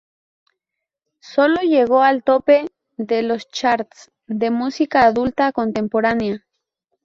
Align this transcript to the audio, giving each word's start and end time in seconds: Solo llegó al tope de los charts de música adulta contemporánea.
Solo 1.19 1.59
llegó 1.61 2.01
al 2.01 2.23
tope 2.23 2.71
de 2.97 3.21
los 3.21 3.47
charts 3.51 4.09
de 4.25 4.49
música 4.49 5.03
adulta 5.05 5.51
contemporánea. 5.51 6.43